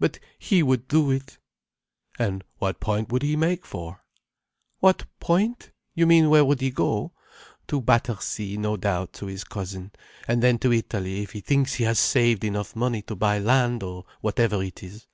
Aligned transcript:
But 0.00 0.18
he 0.40 0.60
would 0.60 0.88
do 0.88 1.12
it." 1.12 1.38
"And 2.18 2.42
what 2.56 2.80
point 2.80 3.12
would 3.12 3.22
he 3.22 3.36
make 3.36 3.64
for?" 3.64 4.02
"What 4.80 5.06
point? 5.20 5.70
You 5.94 6.04
mean 6.04 6.28
where 6.30 6.44
would 6.44 6.60
he 6.60 6.72
go? 6.72 7.12
To 7.68 7.80
Battersea, 7.80 8.56
no 8.56 8.76
doubt, 8.76 9.12
to 9.12 9.26
his 9.26 9.44
cousin—and 9.44 10.42
then 10.42 10.58
to 10.58 10.72
Italy, 10.72 11.22
if 11.22 11.30
he 11.30 11.40
thinks 11.40 11.74
he 11.74 11.84
has 11.84 12.00
saved 12.00 12.42
enough 12.42 12.74
money 12.74 13.02
to 13.02 13.14
buy 13.14 13.38
land, 13.38 13.84
or 13.84 14.04
whatever 14.20 14.64
it 14.64 14.82
is." 14.82 15.06